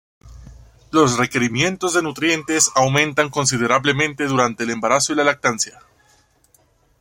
[0.89, 5.77] Los requerimientos de nutrientes aumentan considerablemente durante el embarazo y la lactancia.